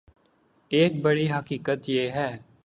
[0.71, 2.29] ایک بڑی حقیقت یہ ہے